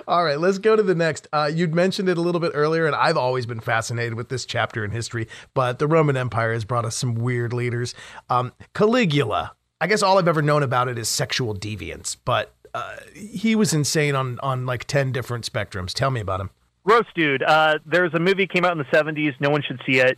[0.07, 1.27] All right, let's go to the next.
[1.33, 4.45] Uh, you'd mentioned it a little bit earlier, and I've always been fascinated with this
[4.45, 5.27] chapter in history.
[5.53, 7.95] But the Roman Empire has brought us some weird leaders.
[8.29, 9.53] Um, Caligula.
[9.81, 13.73] I guess all I've ever known about it is sexual deviance, but uh, he was
[13.73, 15.91] insane on on like ten different spectrums.
[15.93, 16.51] Tell me about him.
[16.85, 17.43] Gross dude.
[17.43, 19.33] Uh, there's a movie came out in the 70s.
[19.39, 20.17] No one should see it.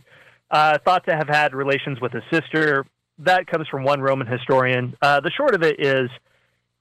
[0.50, 2.84] Uh, thought to have had relations with his sister.
[3.18, 4.96] That comes from one Roman historian.
[5.00, 6.10] Uh, the short of it is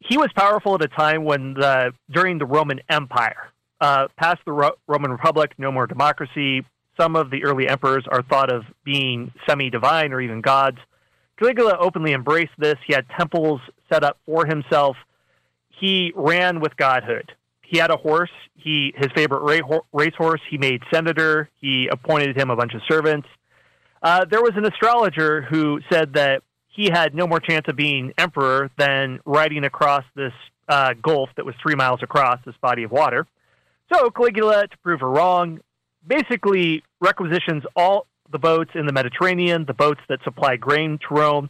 [0.07, 4.51] he was powerful at a time when the during the Roman Empire, uh, past the
[4.51, 6.65] Ro- Roman Republic, no more democracy.
[6.99, 10.77] Some of the early emperors are thought of being semi-divine or even gods.
[11.37, 12.75] Caligula openly embraced this.
[12.87, 13.59] He had temples
[13.91, 14.95] set up for himself.
[15.69, 17.33] He ran with godhood.
[17.63, 18.31] He had a horse.
[18.55, 20.41] He his favorite ra- racehorse.
[20.49, 21.49] He made senator.
[21.59, 23.27] He appointed him a bunch of servants.
[24.01, 26.43] Uh, there was an astrologer who said that
[26.75, 30.33] he had no more chance of being emperor than riding across this
[30.67, 33.25] uh, gulf that was three miles across, this body of water.
[33.93, 35.59] So Caligula, to prove her wrong,
[36.05, 41.49] basically requisitions all the boats in the Mediterranean, the boats that supply grain to Rome,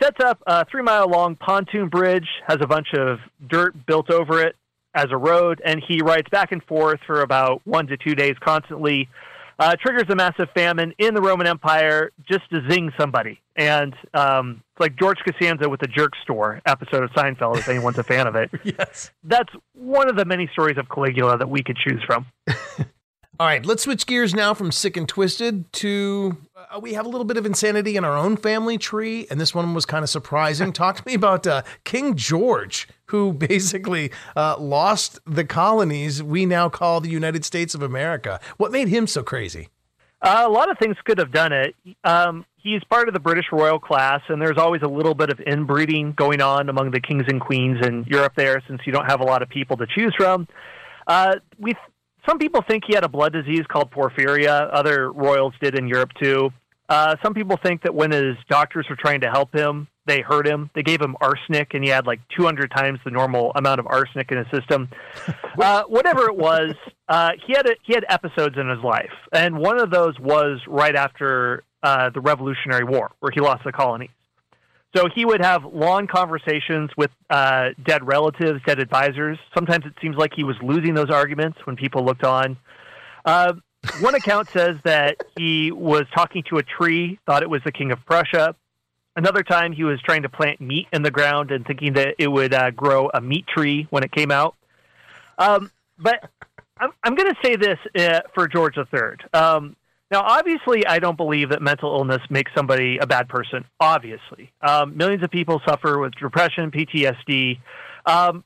[0.00, 4.40] sets up a three mile long pontoon bridge, has a bunch of dirt built over
[4.42, 4.54] it
[4.94, 8.34] as a road, and he rides back and forth for about one to two days
[8.40, 9.08] constantly.
[9.58, 13.40] Uh, triggers a massive famine in the Roman Empire just to zing somebody.
[13.56, 17.98] And um, it's like George Costanza with the Jerk Store episode of Seinfeld, if anyone's
[17.98, 18.50] a fan of it.
[18.64, 19.10] yes.
[19.24, 22.26] That's one of the many stories of Caligula that we could choose from.
[23.40, 27.08] All right, let's switch gears now from sick and twisted to uh, we have a
[27.08, 30.10] little bit of insanity in our own family tree, and this one was kind of
[30.10, 30.72] surprising.
[30.72, 36.68] Talk to me about uh, King George, who basically uh, lost the colonies we now
[36.68, 38.40] call the United States of America.
[38.56, 39.68] What made him so crazy?
[40.20, 41.74] Uh, a lot of things could have done it.
[42.04, 45.40] Um, he's part of the British royal class, and there's always a little bit of
[45.40, 49.20] inbreeding going on among the kings and queens in Europe there, since you don't have
[49.20, 50.48] a lot of people to choose from.
[51.06, 51.74] Uh, we
[52.26, 54.70] some people think he had a blood disease called porphyria.
[54.72, 56.52] Other royals did in Europe too.
[56.88, 60.46] Uh, some people think that when his doctors were trying to help him, they hurt
[60.46, 60.70] him.
[60.74, 64.30] They gave him arsenic, and he had like 200 times the normal amount of arsenic
[64.32, 64.88] in his system.
[65.60, 66.74] Uh, whatever it was,
[67.08, 70.60] uh, he had a, he had episodes in his life, and one of those was
[70.66, 74.08] right after uh, the Revolutionary War, where he lost the colonies.
[74.96, 79.38] So he would have long conversations with uh, dead relatives, dead advisors.
[79.54, 82.56] Sometimes it seems like he was losing those arguments when people looked on.
[83.24, 83.52] Uh,
[84.00, 87.90] one account says that he was talking to a tree, thought it was the king
[87.90, 88.54] of Prussia.
[89.14, 92.28] Another time, he was trying to plant meat in the ground and thinking that it
[92.28, 94.54] would uh, grow a meat tree when it came out.
[95.38, 96.30] Um, but
[96.78, 99.18] I'm, I'm going to say this uh, for George III.
[99.32, 99.76] Um,
[100.10, 103.64] now, obviously, I don't believe that mental illness makes somebody a bad person.
[103.80, 107.58] Obviously, um, millions of people suffer with depression, PTSD.
[108.04, 108.44] Um,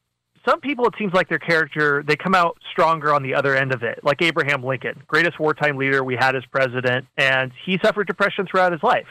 [0.48, 3.74] some people, it seems like their character, they come out stronger on the other end
[3.74, 3.98] of it.
[4.04, 8.70] Like Abraham Lincoln, greatest wartime leader we had as president, and he suffered depression throughout
[8.70, 9.06] his life.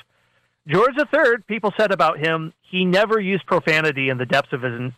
[0.67, 4.91] George III, people said about him, he never used profanity in the depths of his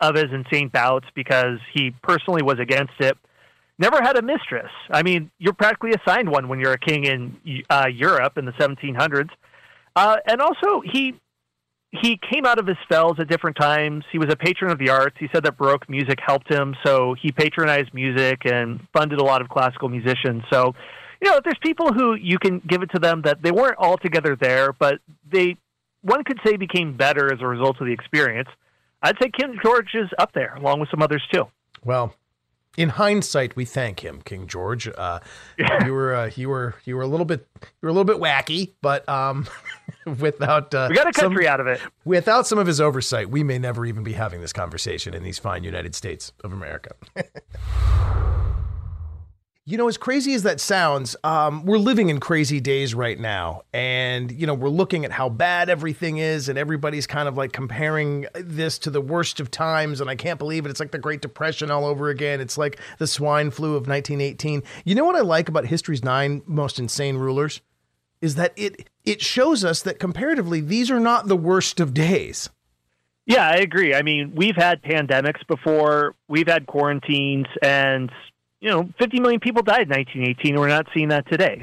[0.00, 3.18] of his insane bouts because he personally was against it
[3.78, 4.70] never had a mistress.
[4.90, 8.52] I mean, you're practically assigned one when you're a king in uh, Europe in the
[8.52, 9.30] 1700s.
[9.96, 11.14] Uh, and also, he
[12.02, 14.04] he came out of his spells at different times.
[14.10, 15.14] He was a patron of the arts.
[15.20, 19.40] He said that Baroque music helped him, so he patronized music and funded a lot
[19.42, 20.42] of classical musicians.
[20.52, 20.74] So,
[21.24, 24.36] you know, there's people who you can give it to them that they weren't altogether
[24.36, 24.98] there, but
[25.30, 25.56] they,
[26.02, 28.50] one could say, became better as a result of the experience.
[29.02, 31.46] I'd say King George is up there, along with some others too.
[31.82, 32.14] Well,
[32.76, 34.86] in hindsight, we thank him, King George.
[34.86, 35.20] Uh,
[35.86, 38.16] you were uh, you were you were a little bit you were a little bit
[38.16, 39.46] wacky, but um,
[40.18, 41.80] without uh, we got a country some, out of it.
[42.04, 45.38] Without some of his oversight, we may never even be having this conversation in these
[45.38, 46.94] fine United States of America.
[49.66, 53.62] You know, as crazy as that sounds, um, we're living in crazy days right now.
[53.72, 57.52] And, you know, we're looking at how bad everything is, and everybody's kind of like
[57.52, 60.02] comparing this to the worst of times.
[60.02, 60.68] And I can't believe it.
[60.68, 62.42] It's like the Great Depression all over again.
[62.42, 64.62] It's like the swine flu of 1918.
[64.84, 67.62] You know what I like about history's nine most insane rulers?
[68.20, 72.50] Is that it, it shows us that comparatively, these are not the worst of days.
[73.24, 73.94] Yeah, I agree.
[73.94, 78.12] I mean, we've had pandemics before, we've had quarantines, and
[78.64, 80.58] you know, 50 million people died in 1918.
[80.58, 81.62] We're not seeing that today.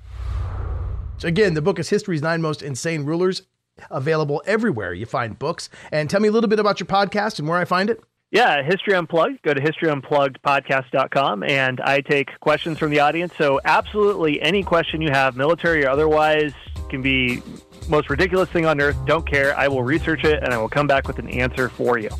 [1.17, 3.41] So again, the book is History's Nine Most Insane Rulers,
[3.89, 5.67] available everywhere you find books.
[5.91, 8.03] And tell me a little bit about your podcast and where I find it.
[8.29, 9.41] Yeah, History Unplugged.
[9.41, 13.33] Go to historyunpluggedpodcast.com and I take questions from the audience.
[13.35, 16.53] So, absolutely any question you have, military or otherwise,
[16.89, 17.41] can be
[17.89, 18.95] most ridiculous thing on earth.
[19.05, 19.57] Don't care.
[19.57, 22.11] I will research it and I will come back with an answer for you.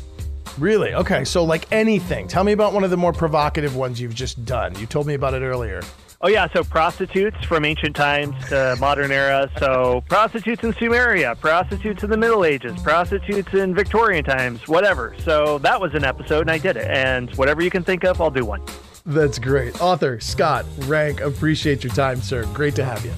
[0.58, 0.94] Really?
[0.94, 1.24] Okay.
[1.24, 4.78] So, like anything, tell me about one of the more provocative ones you've just done.
[4.78, 5.82] You told me about it earlier.
[6.24, 9.50] Oh yeah, so prostitutes from ancient times to modern era.
[9.58, 15.16] So prostitutes in Sumeria, prostitutes in the Middle Ages, prostitutes in Victorian times, whatever.
[15.24, 16.88] So that was an episode, and I did it.
[16.88, 18.62] And whatever you can think of, I'll do one.
[19.04, 21.20] That's great, author Scott Rank.
[21.20, 22.46] Appreciate your time, sir.
[22.54, 23.10] Great to have you.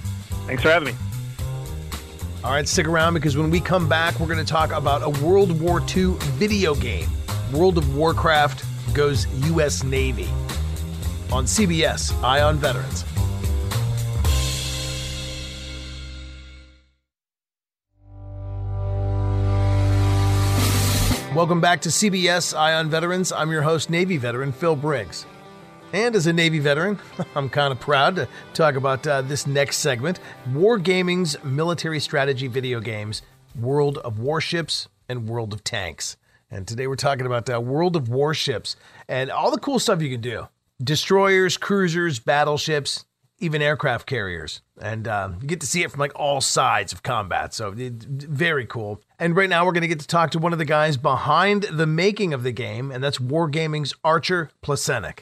[0.46, 0.94] Thanks for having me.
[2.42, 5.10] All right, stick around because when we come back, we're going to talk about a
[5.22, 7.08] World War II video game.
[7.52, 9.84] World of Warcraft goes U.S.
[9.84, 10.28] Navy
[11.30, 13.04] on CBS Eye on Veterans.
[21.34, 23.32] Welcome back to CBS Eye on Veterans.
[23.32, 25.26] I'm your host, Navy veteran Phil Briggs.
[25.92, 26.98] And as a Navy veteran,
[27.34, 32.80] I'm kind of proud to talk about uh, this next segment Wargaming's military strategy video
[32.80, 33.22] games,
[33.60, 36.16] World of Warships and World of Tanks.
[36.54, 38.76] And today we're talking about uh, World of Warships
[39.08, 40.46] and all the cool stuff you can do
[40.82, 43.04] destroyers, cruisers, battleships,
[43.40, 44.62] even aircraft carriers.
[44.80, 47.54] And um, you get to see it from like all sides of combat.
[47.54, 49.00] So very cool.
[49.18, 51.64] And right now we're going to get to talk to one of the guys behind
[51.64, 55.20] the making of the game, and that's Wargaming's Archer Plasenik.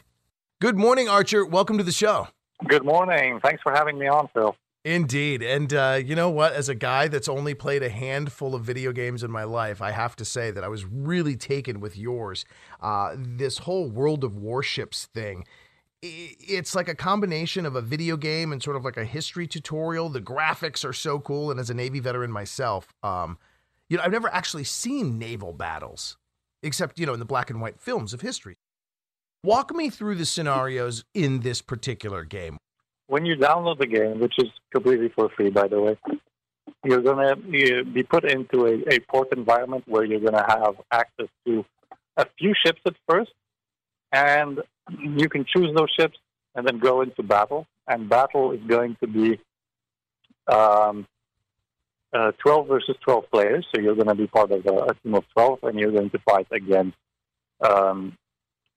[0.60, 1.46] Good morning, Archer.
[1.46, 2.28] Welcome to the show.
[2.68, 3.40] Good morning.
[3.40, 4.54] Thanks for having me on, Phil.
[4.84, 5.42] Indeed.
[5.42, 6.54] And uh, you know what?
[6.54, 9.92] As a guy that's only played a handful of video games in my life, I
[9.92, 12.44] have to say that I was really taken with yours.
[12.80, 15.44] Uh, this whole World of Warships thing.
[16.02, 20.08] It's like a combination of a video game and sort of like a history tutorial.
[20.08, 21.52] The graphics are so cool.
[21.52, 23.38] And as a Navy veteran myself, um,
[23.88, 26.16] you know, I've never actually seen naval battles
[26.64, 28.56] except, you know, in the black and white films of history.
[29.44, 32.58] Walk me through the scenarios in this particular game
[33.06, 35.98] when you download the game, which is completely for free, by the way,
[36.84, 40.74] you're going to be put into a, a port environment where you're going to have
[40.90, 41.64] access to
[42.16, 43.32] a few ships at first,
[44.12, 44.60] and
[45.00, 46.18] you can choose those ships
[46.54, 47.66] and then go into battle.
[47.86, 49.40] And battle is going to be
[50.46, 51.06] um,
[52.12, 53.66] uh, 12 versus 12 players.
[53.74, 56.10] So you're going to be part of a, a team of 12, and you're going
[56.10, 56.96] to fight against
[57.60, 58.16] um,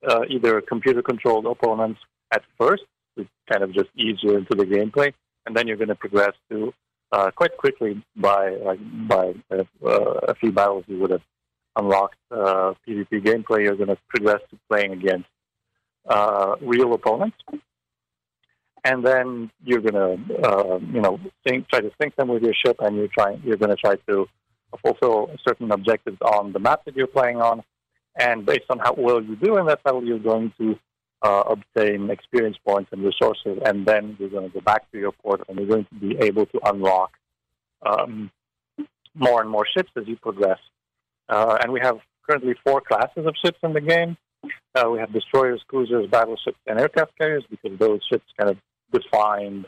[0.07, 1.99] uh, either computer controlled opponents
[2.31, 2.83] at first
[3.17, 5.13] to kind of just ease you into the gameplay,
[5.45, 6.73] and then you're going to progress to
[7.12, 9.63] uh, quite quickly by like by uh,
[10.28, 11.21] a few battles you would have
[11.75, 13.63] unlocked uh, PvP gameplay.
[13.63, 15.28] You're going to progress to playing against
[16.08, 17.38] uh, real opponents,
[18.84, 22.54] and then you're going to uh, you know sink, try to sink them with your
[22.54, 24.28] ship, and you're trying you're going to try to
[24.84, 27.63] fulfill certain objectives on the map that you're playing on.
[28.17, 30.80] And based on how well you do in that battle, you're going to
[31.25, 35.11] uh, obtain experience points and resources, and then you're going to go back to your
[35.11, 37.11] port and you're going to be able to unlock
[37.83, 38.29] um,
[39.15, 40.59] more and more ships as you progress.
[41.27, 41.97] Uh, and we have
[42.29, 44.15] currently four classes of ships in the game.
[44.75, 48.57] Uh, we have destroyers, cruisers, battleships, and aircraft carriers because those ships kind of
[48.91, 49.65] defined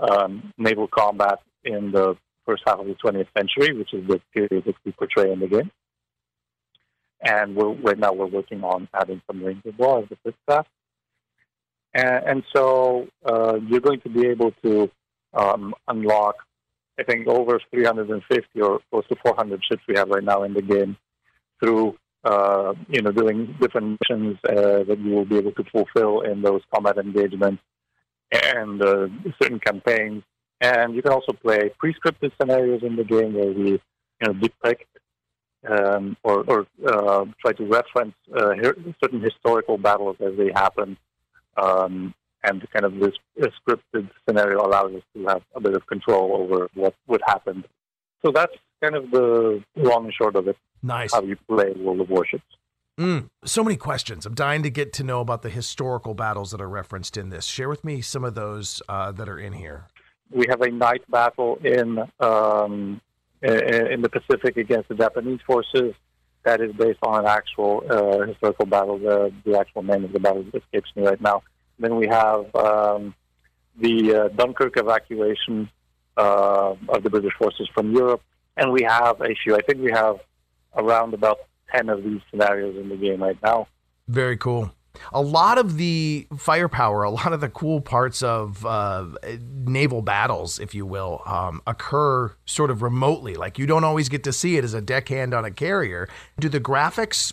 [0.00, 4.64] um, naval combat in the first half of the 20th century, which is the period
[4.66, 5.70] that we portray in the game
[7.22, 10.66] and right now we're working on adding submarines as well as the fifth class.
[11.94, 14.90] And, and so uh, you're going to be able to
[15.34, 16.36] um, unlock,
[16.98, 20.62] I think, over 350 or close to 400 ships we have right now in the
[20.62, 20.96] game
[21.62, 26.22] through, uh, you know, doing different missions uh, that you will be able to fulfill
[26.22, 27.62] in those combat engagements
[28.32, 29.08] and uh,
[29.40, 30.22] certain campaigns.
[30.60, 33.80] And you can also play pre-scripted scenarios in the game where we, you
[34.22, 34.86] know, depict
[35.68, 38.54] um, or, or uh, try to reference uh,
[39.02, 40.96] certain historical battles as they happen.
[41.56, 46.32] Um, and kind of this scripted scenario allows us to have a bit of control
[46.34, 47.64] over what would happen.
[48.24, 50.56] So that's kind of the long and short of it.
[50.82, 51.12] Nice.
[51.12, 52.44] How you play World of Warships.
[52.98, 54.26] Mm, so many questions.
[54.26, 57.46] I'm dying to get to know about the historical battles that are referenced in this.
[57.46, 59.86] Share with me some of those uh, that are in here.
[60.30, 63.00] We have a night battle in um,
[63.42, 65.94] in the Pacific against the Japanese forces
[66.44, 68.98] that is based on an actual uh, historical battle.
[68.98, 71.42] The, the actual name of the battle escapes me right now.
[71.78, 73.14] Then we have um,
[73.78, 75.70] the uh, Dunkirk evacuation
[76.16, 78.22] uh, of the British forces from Europe,
[78.56, 79.56] and we have a few.
[79.56, 80.20] I think we have
[80.76, 81.38] around about
[81.74, 83.68] ten of these scenarios in the game right now.
[84.08, 84.72] Very cool.
[85.12, 89.06] A lot of the firepower, a lot of the cool parts of uh,
[89.38, 93.34] naval battles, if you will, um, occur sort of remotely.
[93.34, 96.08] Like you don't always get to see it as a deckhand on a carrier.
[96.38, 97.32] Do the graphics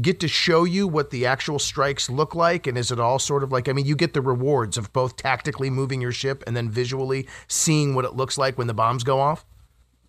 [0.00, 2.66] get to show you what the actual strikes look like?
[2.66, 5.16] And is it all sort of like, I mean, you get the rewards of both
[5.16, 9.02] tactically moving your ship and then visually seeing what it looks like when the bombs
[9.02, 9.44] go off?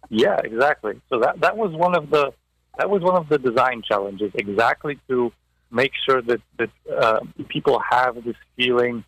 [0.10, 1.00] Yeah, exactly.
[1.10, 2.34] So that, that was one of the
[2.78, 5.34] that was one of the design challenges, exactly to
[5.72, 9.04] make sure that that uh, people have this feeling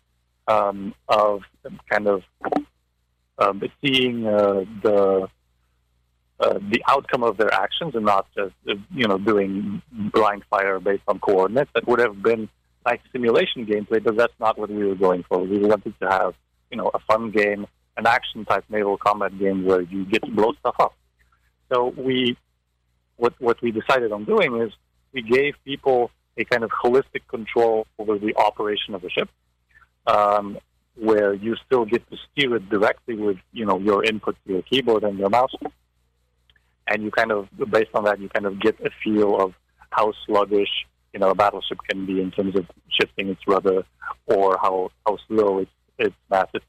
[0.48, 1.42] um, of
[1.90, 2.22] kind of
[3.38, 5.28] um, seeing uh, the
[6.40, 10.80] uh, the outcome of their actions and not just uh, you know doing blind fire
[10.80, 11.70] based on coordinates.
[11.74, 12.48] That would have been
[12.84, 15.38] like simulation gameplay, but that's not what we were going for.
[15.38, 16.34] We wanted to have
[16.70, 20.30] you know a fun game, an action type naval combat game where you get to
[20.30, 20.94] blow stuff up.
[21.72, 22.36] So we
[23.16, 24.72] what what we decided on doing is
[25.12, 29.28] we gave people a kind of holistic control over the operation of the ship.
[30.06, 30.58] Um,
[30.94, 34.62] where you still get to steer it directly with you know your input to your
[34.62, 35.54] keyboard and your mouse
[36.86, 39.54] and you kind of based on that you kind of get a feel of
[39.90, 40.68] how sluggish
[41.12, 43.82] you know a battleship can be in terms of shifting its rudder
[44.26, 46.62] or how how slow its its massive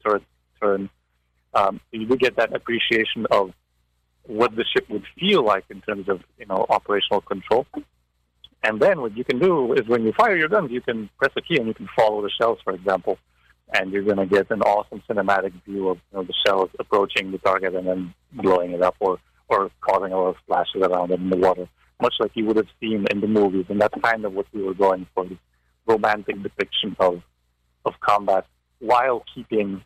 [0.60, 0.88] turn.
[1.54, 3.52] Um, you do get that appreciation of
[4.24, 7.66] what the ship would feel like in terms of you know operational control.
[8.66, 11.32] And then what you can do is when you fire your guns, you can press
[11.36, 13.18] a key and you can follow the shells, for example,
[13.74, 17.30] and you're going to get an awesome cinematic view of you know, the shells approaching
[17.30, 21.10] the target and then blowing it up, or or causing a lot of splashes around
[21.10, 21.68] it in the water,
[22.00, 23.66] much like you would have seen in the movies.
[23.68, 25.38] And that's kind of what we were going for, this
[25.86, 27.22] romantic depiction of,
[27.84, 28.46] of combat
[28.78, 29.82] while keeping,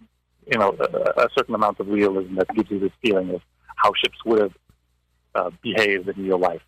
[0.46, 3.40] you know, a, a certain amount of realism that gives you this feeling of
[3.74, 4.54] how ships would have
[5.34, 6.62] uh, behaved in real life.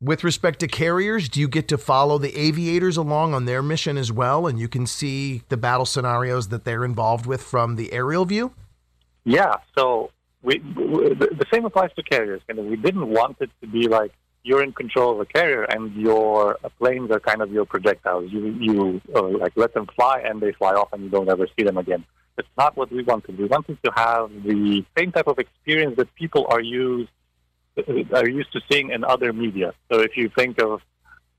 [0.00, 3.96] With respect to carriers, do you get to follow the aviators along on their mission
[3.96, 7.92] as well, and you can see the battle scenarios that they're involved with from the
[7.92, 8.52] aerial view?
[9.24, 9.54] Yeah.
[9.76, 10.10] So
[10.42, 12.42] we, we, the same applies to carriers.
[12.48, 14.12] And we didn't want it to be like
[14.44, 18.30] you're in control of a carrier and your planes are kind of your projectiles.
[18.30, 21.48] You you uh, like let them fly and they fly off and you don't ever
[21.58, 22.04] see them again.
[22.38, 23.38] It's not what we wanted.
[23.38, 27.10] We wanted to have the same type of experience that people are used
[28.12, 29.72] are used to seeing in other media.
[29.90, 30.80] So if you think of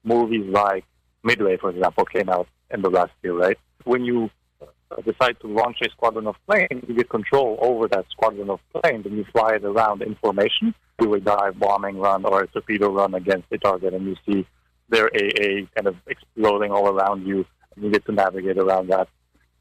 [0.04, 0.86] movies like
[1.24, 3.58] Midway, for example, came out in the last year, right?
[3.84, 4.30] When you
[4.62, 8.60] uh, decide to launch a squadron of planes, you get control over that squadron of
[8.74, 10.74] planes and you fly it around in formation.
[11.00, 14.48] Do a dive bombing run or a torpedo run against a target, and you see
[14.90, 19.08] their AA kind of exploding all around you, and you get to navigate around that.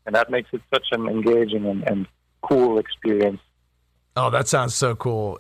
[0.07, 2.07] And that makes it such an engaging and, and
[2.43, 3.41] cool experience.
[4.15, 5.39] Oh, that sounds so cool.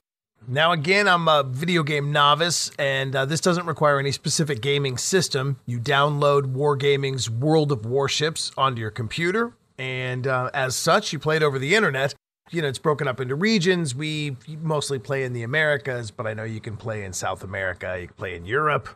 [0.49, 4.97] Now, again, I'm a video game novice, and uh, this doesn't require any specific gaming
[4.97, 5.59] system.
[5.67, 11.37] You download Wargaming's World of Warships onto your computer, and uh, as such, you play
[11.37, 12.15] it over the internet.
[12.53, 13.97] You know, it's broken up into regions.
[13.97, 17.99] We mostly play in the Americas, but I know you can play in South America,
[18.01, 18.89] you can play in Europe,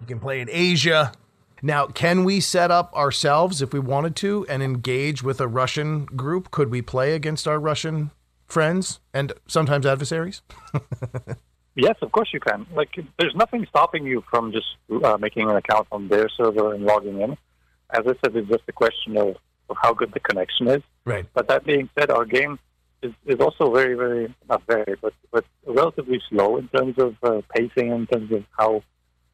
[0.00, 1.12] you can play in Asia.
[1.60, 6.06] Now, can we set up ourselves if we wanted to and engage with a Russian
[6.06, 6.50] group?
[6.50, 8.12] Could we play against our Russian
[8.46, 10.42] friends and sometimes adversaries?
[11.74, 12.66] yes, of course you can.
[12.74, 14.66] Like, there's nothing stopping you from just
[15.04, 17.32] uh, making an account on their server and logging in.
[17.90, 19.36] As I said, it's just a question of
[19.70, 20.82] of how good the connection is.
[21.04, 21.26] Right.
[21.32, 22.58] But that being said, our game
[23.02, 27.42] is, is also very, very not very, but but relatively slow in terms of uh,
[27.54, 28.82] pacing, in terms of how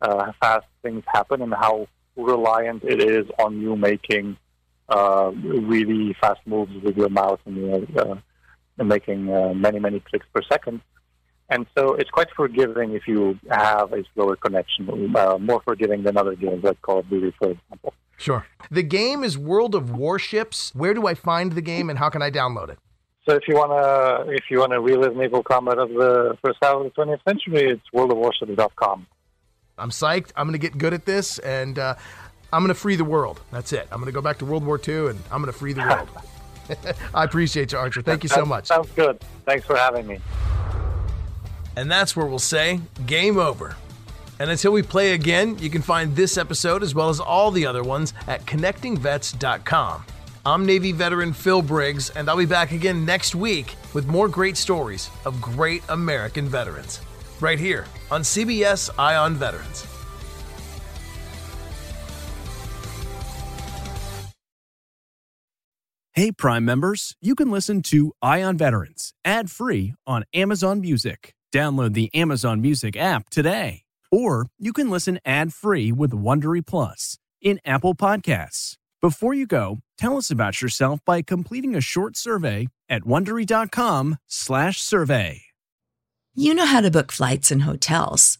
[0.02, 4.36] uh, fast things happen, and how reliant it is on you making
[4.88, 8.16] uh, really fast moves with your mouse and, your uh,
[8.88, 10.80] making uh, many, many clicks per second.
[11.48, 16.16] And so it's quite forgiving if you have a slower connection, uh, more forgiving than
[16.16, 17.92] other games like Call of Duty, for example.
[18.16, 18.46] Sure.
[18.70, 20.72] The game is World of Warships.
[20.74, 22.78] Where do I find the game and how can I download it?
[23.28, 26.84] So if you wanna if you wanna relive naval combat of the first half of
[26.84, 29.06] the 20th century, it's worldofwarships.com.
[29.78, 30.32] I'm psyched.
[30.36, 31.94] I'm gonna get good at this and uh,
[32.52, 33.40] I'm gonna free the world.
[33.50, 33.88] That's it.
[33.90, 36.08] I'm gonna go back to World War II and I'm gonna free the world.
[37.14, 38.02] I appreciate you, Archer.
[38.02, 38.66] Thank you so much.
[38.66, 39.20] Sounds good.
[39.44, 40.18] Thanks for having me.
[41.76, 43.76] And that's where we'll say game over.
[44.38, 47.66] And until we play again, you can find this episode as well as all the
[47.66, 50.04] other ones at connectingvets.com.
[50.46, 54.56] I'm Navy veteran Phil Briggs, and I'll be back again next week with more great
[54.56, 57.00] stories of great American veterans.
[57.40, 59.89] Right here on CBS Eye on Veterans.
[66.12, 71.34] Hey, Prime members, you can listen to Eye on Veterans ad free on Amazon Music.
[71.54, 73.82] Download the Amazon Music app today.
[74.10, 78.74] Or you can listen ad free with Wondery Plus in Apple Podcasts.
[79.00, 85.42] Before you go, tell us about yourself by completing a short survey at wondery.com/slash survey.
[86.34, 88.39] You know how to book flights and hotels.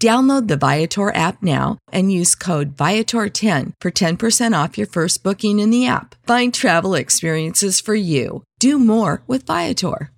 [0.00, 5.58] Download the Viator app now and use code Viator10 for 10% off your first booking
[5.58, 6.14] in the app.
[6.24, 8.44] Find travel experiences for you.
[8.60, 10.12] Do more with Viator.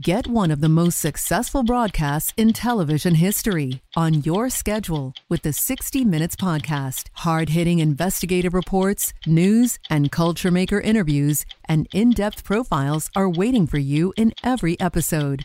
[0.00, 5.52] Get one of the most successful broadcasts in television history on your schedule with the
[5.52, 7.08] 60 Minutes Podcast.
[7.12, 13.66] Hard hitting investigative reports, news, and culture maker interviews, and in depth profiles are waiting
[13.66, 15.44] for you in every episode.